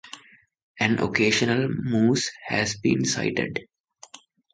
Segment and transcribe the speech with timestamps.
[0.79, 3.67] An occasional moose has been sighted.